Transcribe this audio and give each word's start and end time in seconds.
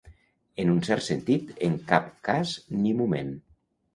En 0.61 0.71
un 0.75 0.79
cert 0.87 1.05
sentit, 1.07 1.51
en 1.69 1.77
cap 1.91 2.09
cas 2.31 2.53
ni 2.79 2.97
moment. 3.03 3.33